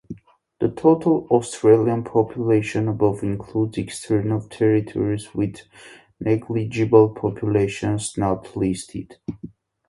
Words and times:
The 0.59 0.69
total 0.69 1.27
Australian 1.29 2.03
population 2.03 2.87
above 2.87 3.21
includes 3.21 3.77
external 3.77 4.41
territories 4.41 5.31
with 5.35 5.57
negligible 6.19 7.09
populations, 7.09 8.17
not 8.17 8.57
listed. 8.57 9.17